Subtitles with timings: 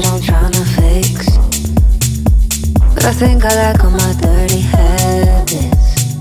[0.00, 1.26] that I'm trying to fix.
[2.94, 6.14] But I think I like all my dirty habits.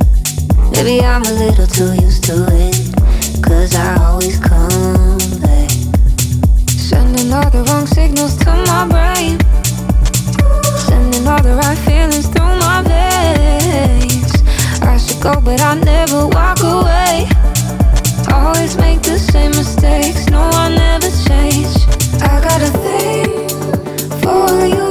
[0.72, 5.70] Maybe I'm a little too used to it, cause I always come back.
[6.70, 9.38] Sending all the wrong signals to my brain.
[10.90, 14.34] Sending all the right feelings through my veins.
[14.82, 17.30] I should go, but I never walk away.
[18.34, 21.78] Always make the same mistakes, no, I never change.
[22.22, 23.47] I got a thing
[24.28, 24.87] for you.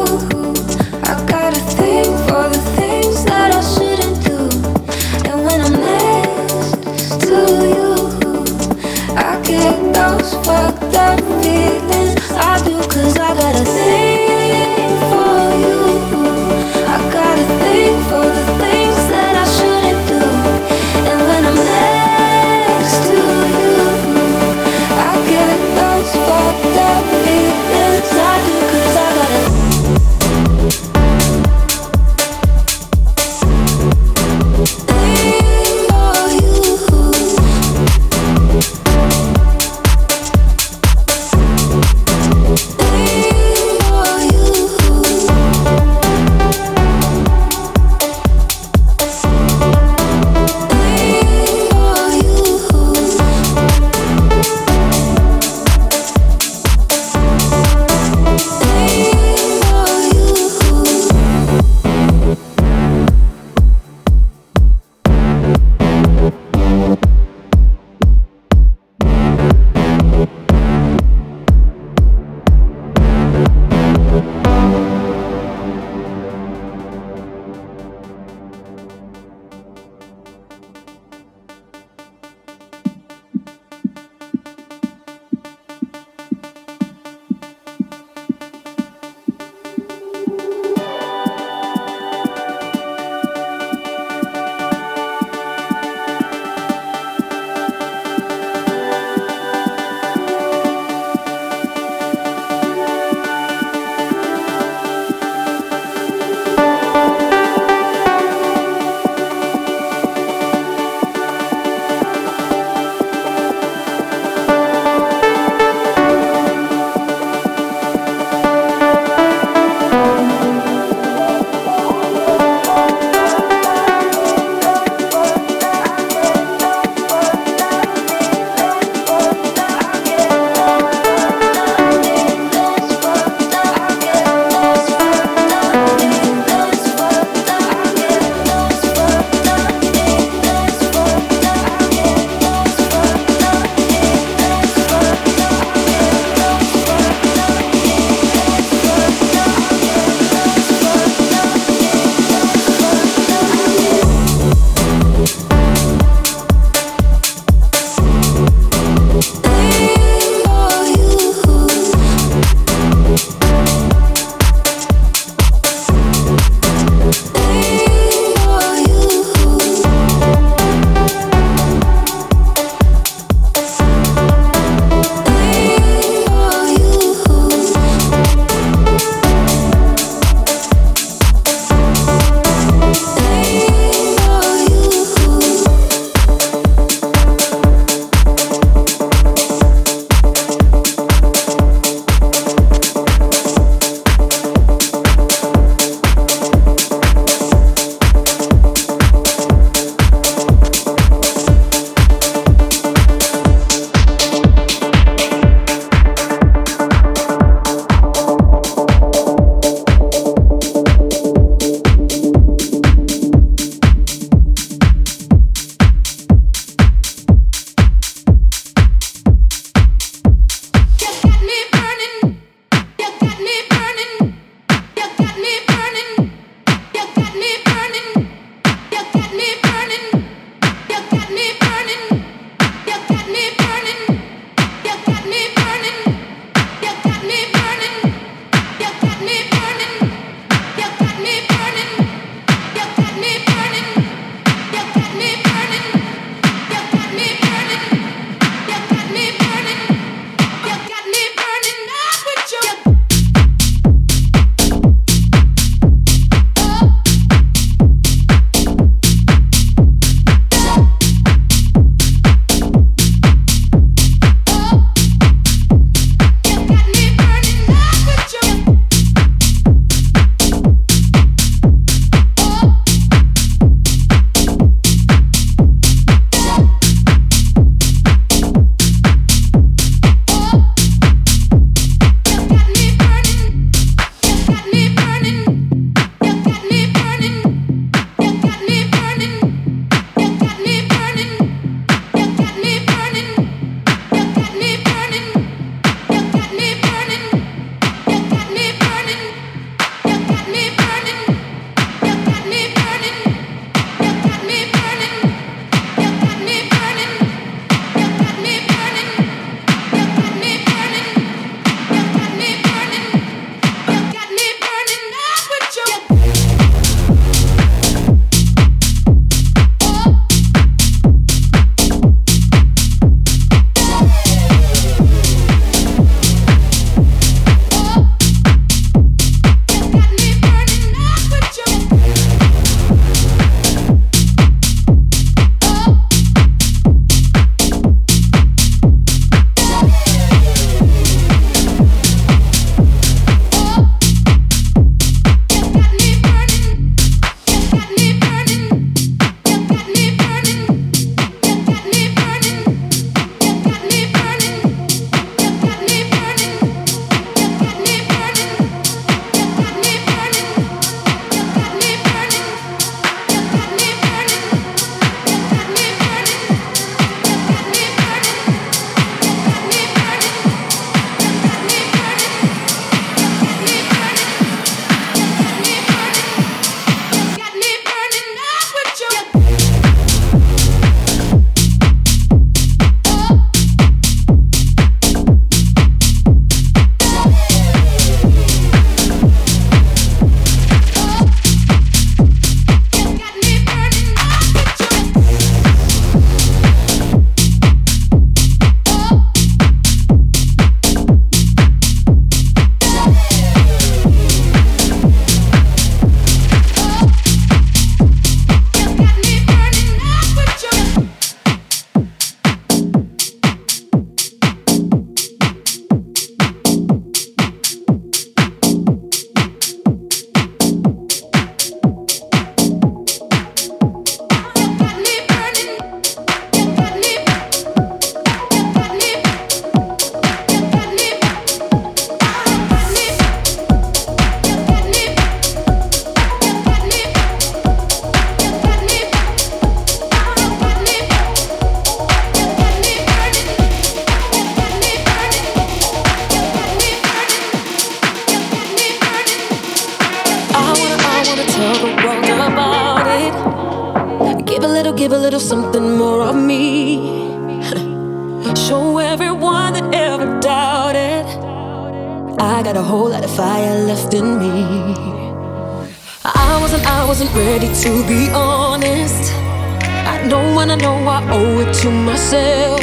[470.76, 472.82] I know I owe it to myself.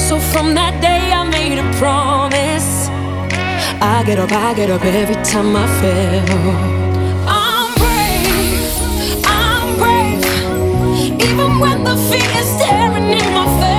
[0.00, 2.88] So from that day, I made a promise.
[3.80, 6.50] I get up, I get up every time I fail.
[7.30, 8.74] I'm brave,
[9.24, 13.73] I'm brave, even when the fear is staring in my face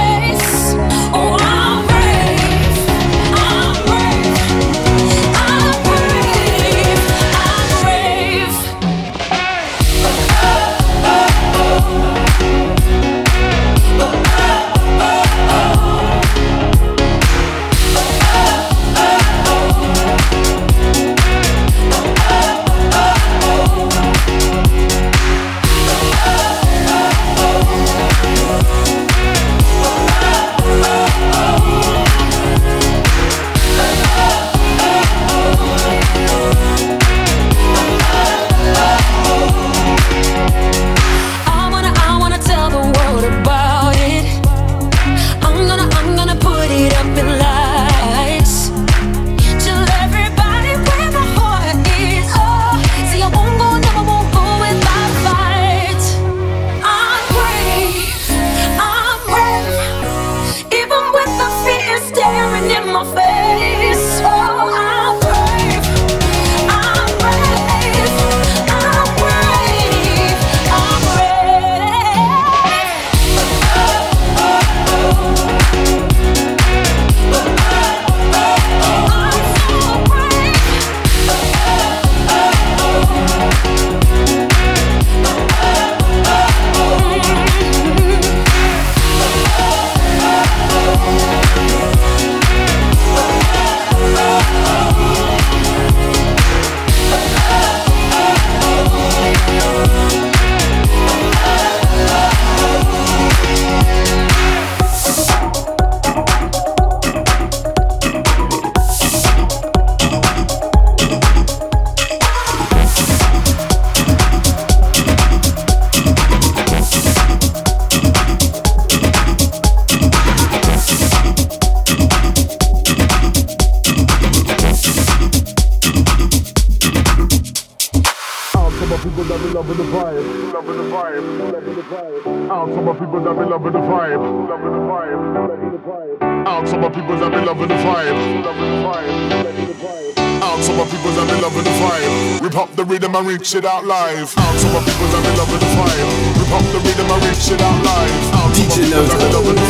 [143.46, 144.34] reach it out live.
[144.42, 145.70] Out to my people, I'm in love with the.
[145.70, 148.34] Rip up the rhythm, I out live.
[148.34, 149.70] Out to my people, I'm in love with the.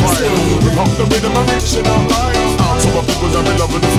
[0.64, 2.56] Rip up the rhythm, I out live.
[2.56, 3.92] Out to my people, I'm in love with the.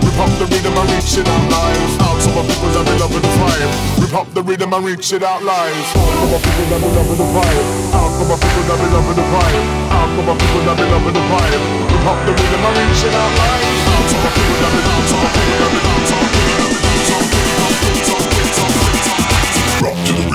[0.00, 2.00] Rip up the rhythm, I out live.
[2.00, 3.36] Out to my people, I'm in love with the.
[4.00, 5.84] Rip up the rhythm, I out live.
[6.00, 7.28] Out to my people, I'm in love with the.
[7.92, 9.24] Out to my people, I'm in love with the.
[9.28, 11.24] Out to my people, I'm in love with the.
[11.92, 13.68] Rip up the rhythm, I out live.
[13.84, 15.99] Out to my people, I'm in love with the.
[19.80, 20.29] drop to the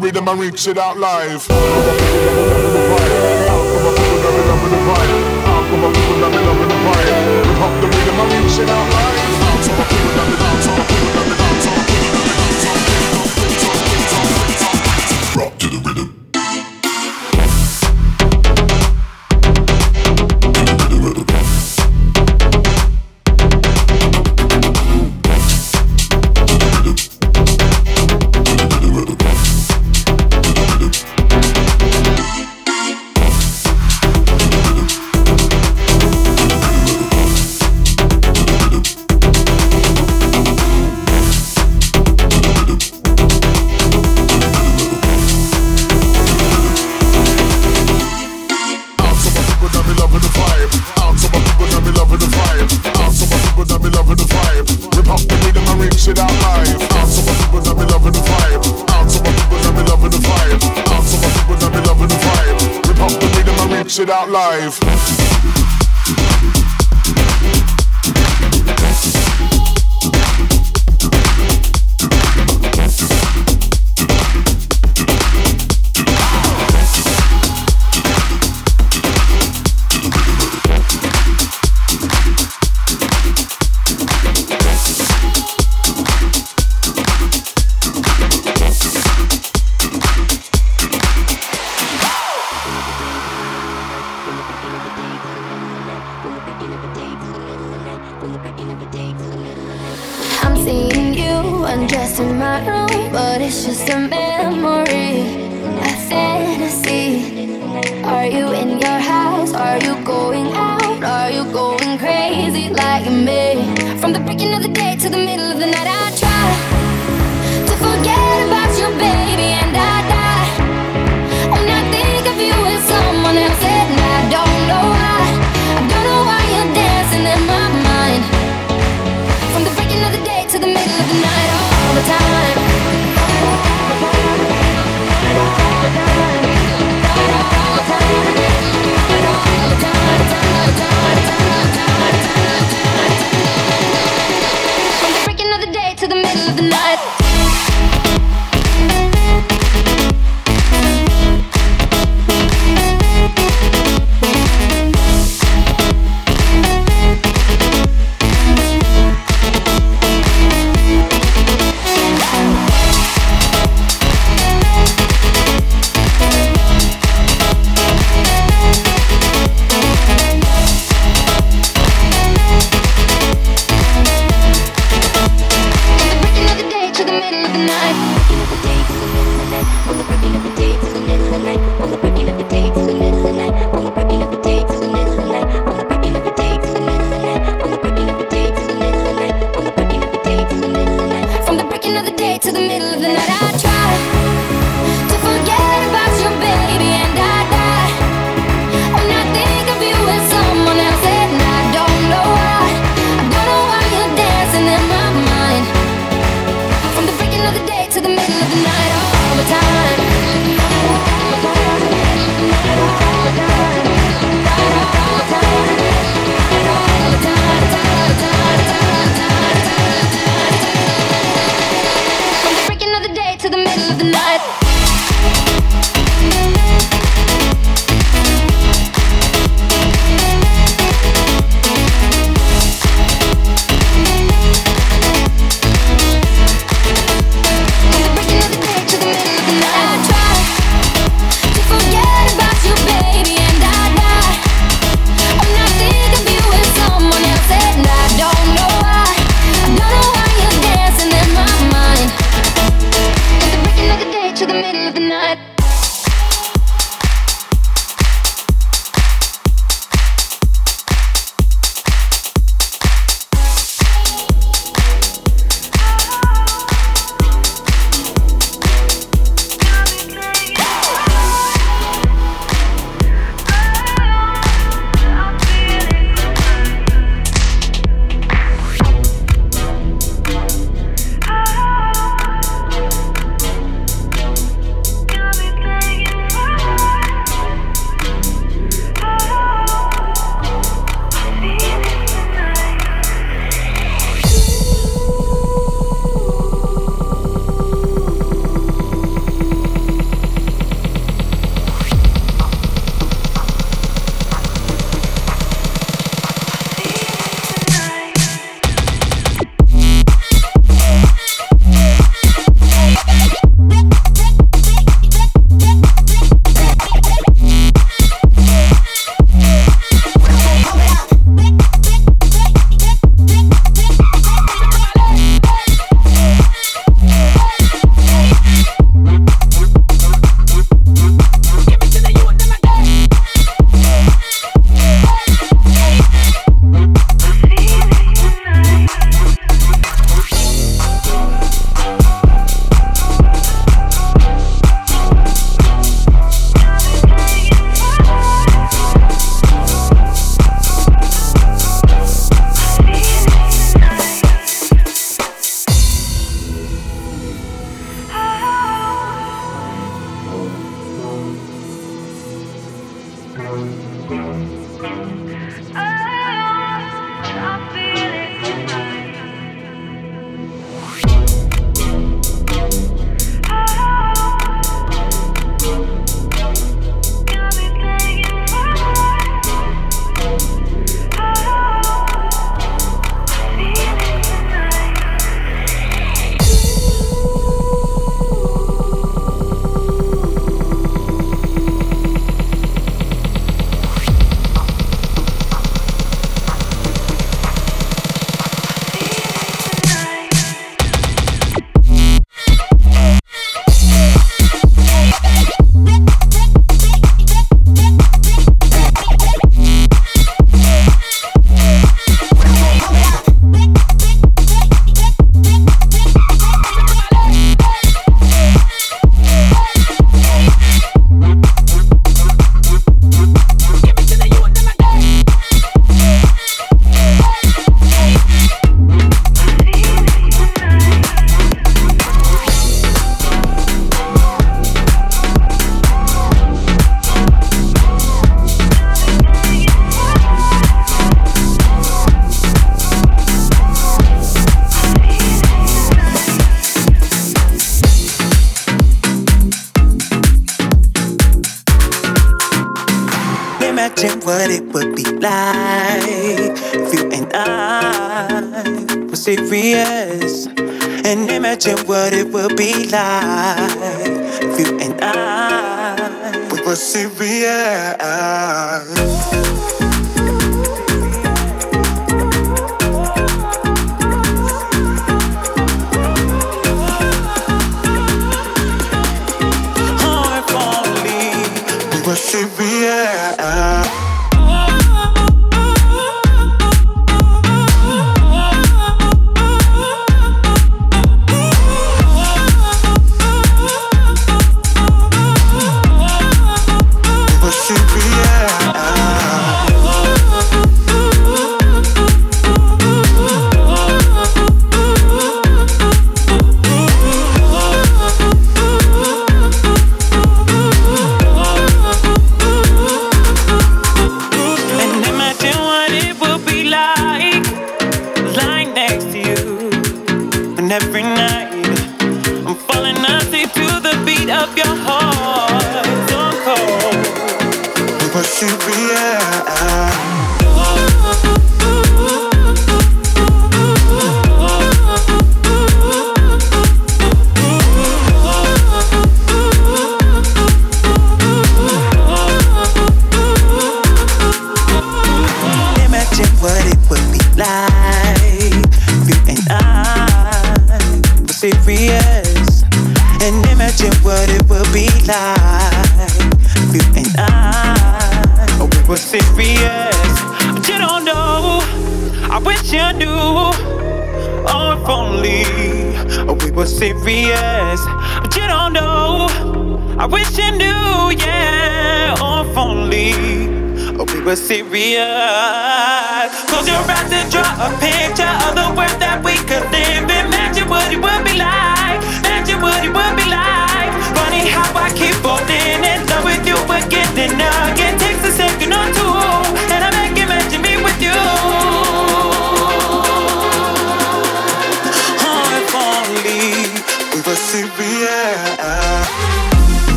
[0.00, 1.46] rhythm and reach it out live.
[7.60, 9.19] Hip the rhythm and reach it out live.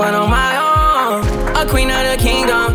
[0.00, 1.20] one on my own.
[1.60, 2.68] A queen of the kingdom.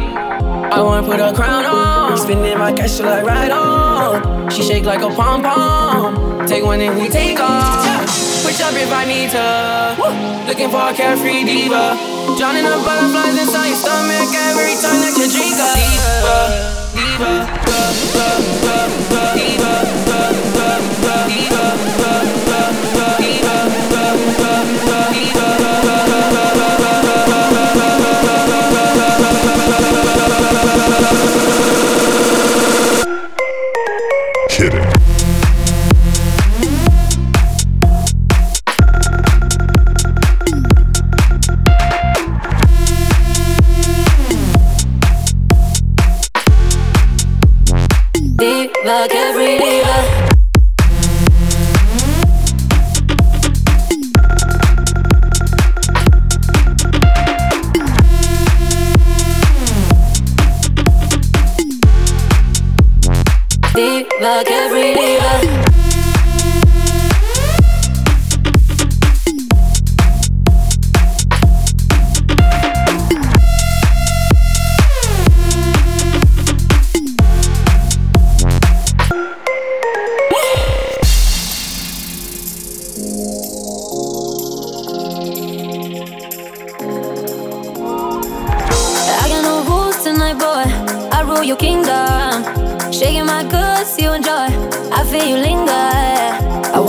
[0.76, 2.18] I wanna put a crown on.
[2.18, 4.50] Spinning my cash like right on.
[4.54, 6.46] She shake like a pom pom.
[6.46, 8.08] Take one and we take off.
[8.42, 9.46] Switch up if I need to.
[10.48, 11.98] Looking for a carefree diva.
[12.38, 16.38] Drowning the butterflies inside your stomach every time that you drink a diva.
[16.94, 17.32] Diva.
[17.58, 18.30] Diva.
[19.34, 19.74] Diva.
[19.74, 19.74] Diva.
[21.30, 21.66] Diva.
[21.66, 21.66] Diva.
[23.20, 23.56] Diva.
[23.82, 24.36] Diva.
[25.14, 25.56] Diva.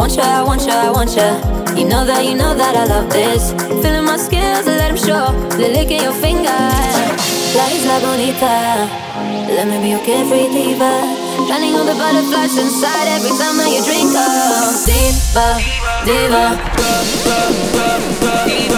[0.06, 1.30] Want you, I want you, I want you.
[1.82, 3.50] You know that, you know that I love this.
[3.82, 5.32] Feeling my skills, let them show.
[5.58, 6.46] The lick in your finger.
[7.58, 8.86] La isla bonita.
[9.50, 11.02] Let me be your carefree diva.
[11.48, 14.78] Shining all the butterflies inside every time that you drink up.
[14.86, 15.58] Diva,
[16.06, 16.54] diva.
[18.46, 18.76] Kidding.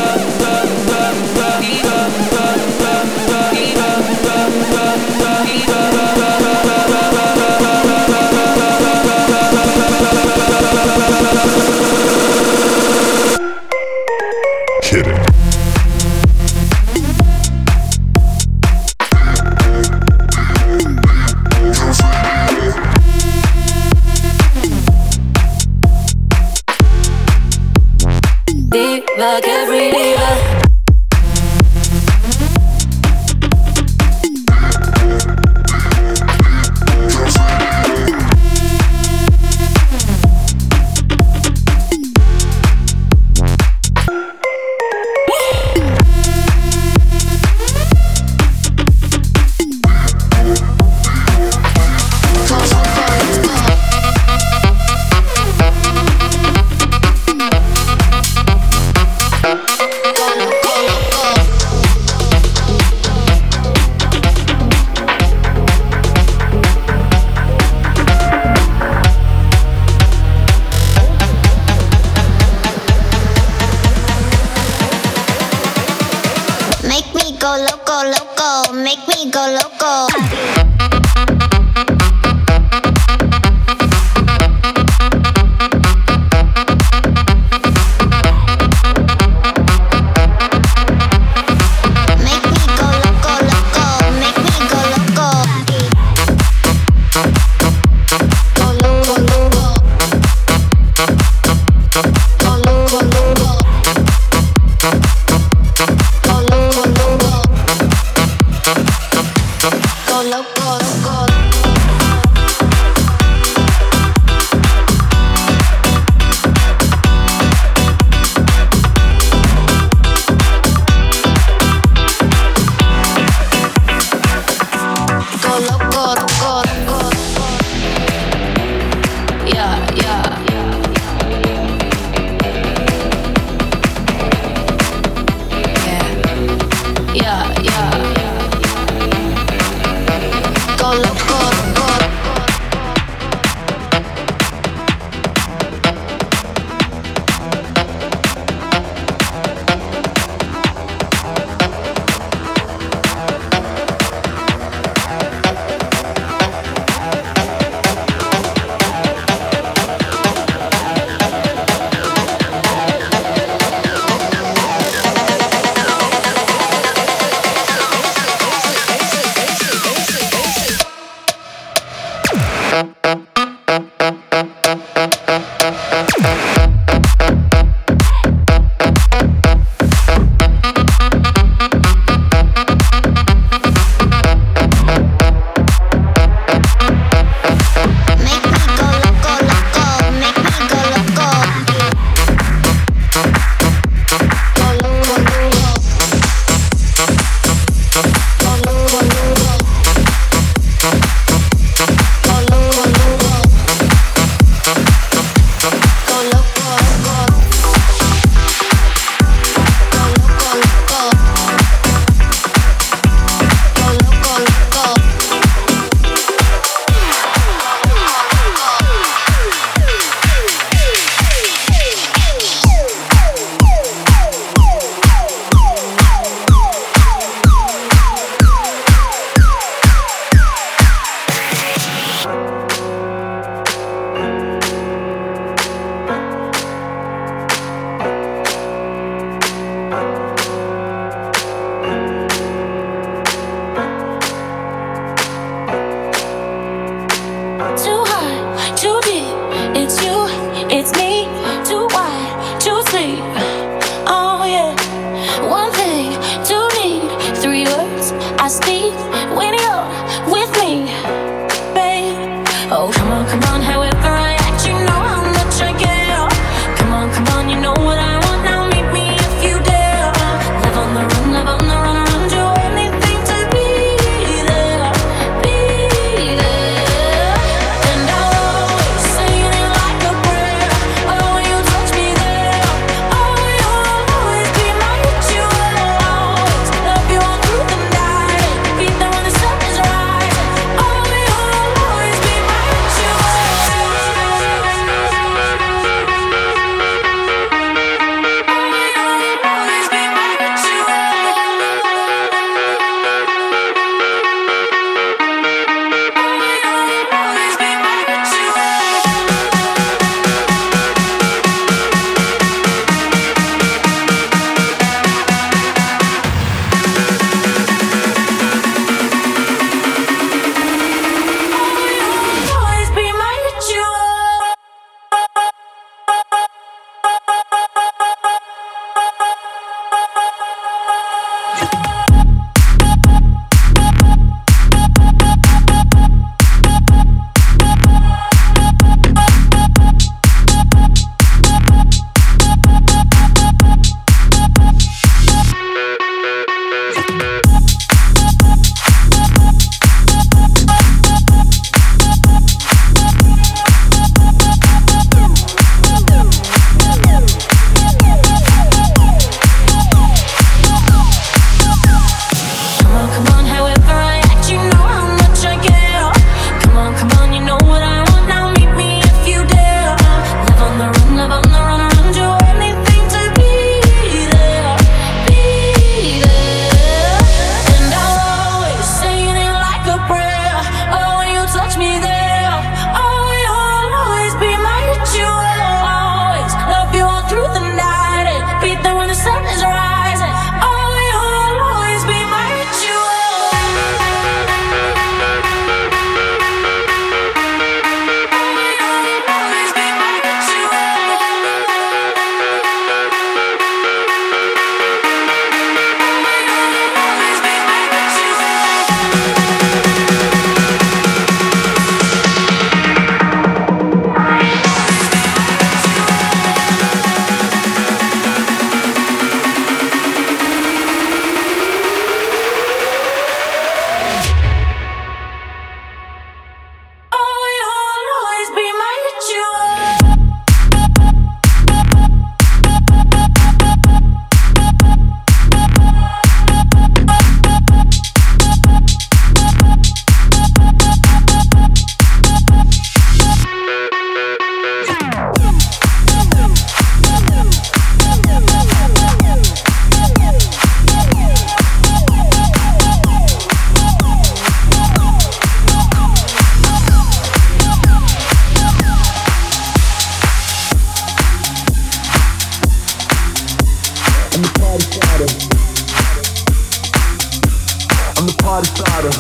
[468.19, 469.14] I'm the party starter.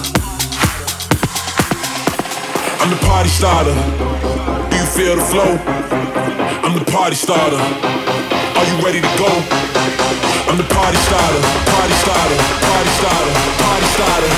[2.82, 3.74] I'm the party starter.
[4.70, 5.54] Do you feel the flow?
[6.66, 7.62] I'm the party starter.
[8.58, 9.30] Are you ready to go?
[10.50, 14.30] I'm the party starter, party starter, party starter, party starter.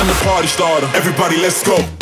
[0.00, 0.86] I'm the party starter.
[0.96, 2.01] Everybody, let's go.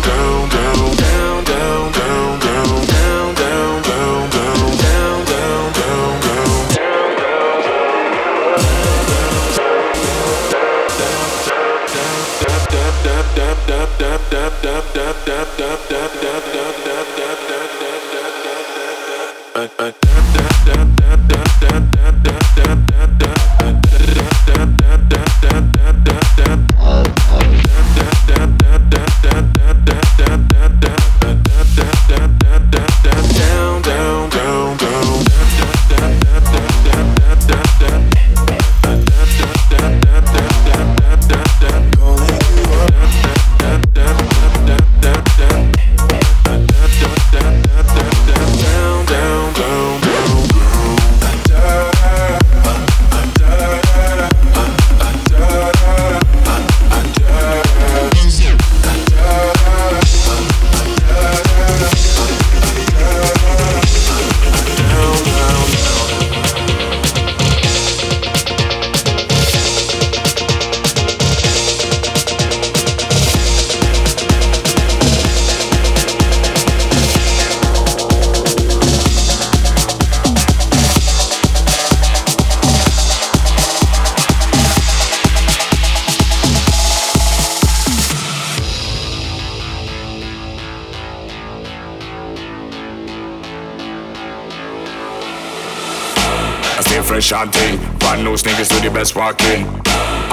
[98.41, 99.69] sneakers to the best walking.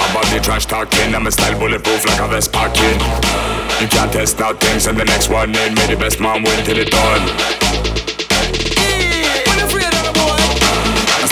[0.01, 2.97] About the trash talking, I'm a style bulletproof like a vest parking.
[3.77, 5.75] You can't test out things, send the next one in.
[5.77, 7.29] May the best man win till it done.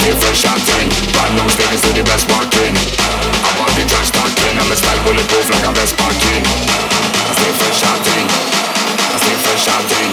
[0.07, 0.87] Fresh chanting.
[1.11, 2.73] Brand new sneakers to the best walking.
[3.43, 6.43] About the trash talking, I'm a style bulletproof like a vest parking.
[6.45, 8.25] I stay fresh chanting.
[9.13, 10.09] I stay fresh chanting.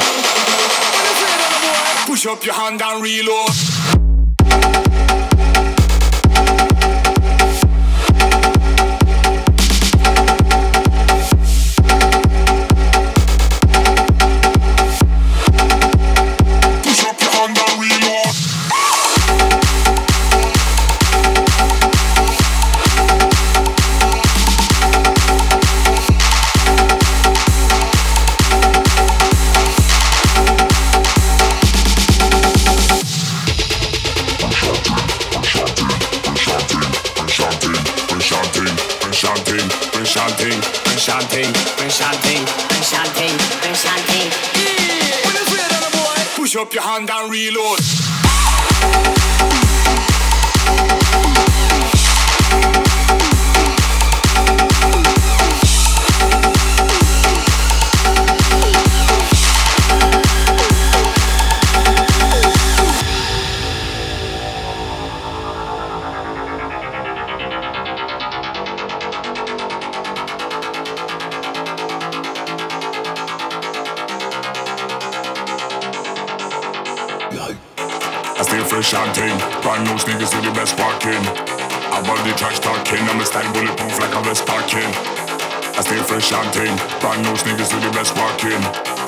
[2.09, 4.04] Push up your hand and reload.
[40.17, 40.63] Enchanting,
[40.93, 41.51] enchanting,
[41.83, 43.35] enchanting, enchanting, enchanting,
[43.67, 44.31] enchanting.
[45.27, 47.81] When it's red on a boy, push up your hand and reload.
[78.95, 79.63] Stay fresh and ting.
[79.63, 81.23] Brand new sneakers with the best parking.
[81.91, 83.03] I bought the trash talking.
[83.11, 84.91] I'm a style bulletproof like a vest parking.
[85.75, 86.75] I stay fresh and ting.
[87.01, 88.61] Brand new sneakers with the best parking.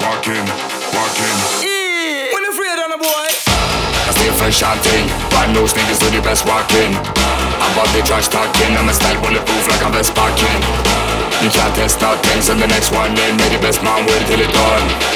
[0.02, 0.44] Walking,
[0.90, 1.36] walking.
[2.34, 3.26] When afraid on a boy.
[4.06, 5.06] I stay fresh and ting.
[5.30, 6.90] Brand new sneakers with the best walking.
[7.62, 8.74] I bought the trash talking.
[8.74, 10.60] I'm a style bulletproof like a vest parking.
[11.42, 13.38] You can't test out things and the next one in.
[13.38, 15.15] May the best man wait till it done.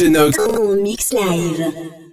[0.00, 0.38] DJ Nox.
[0.82, 2.09] Mix live.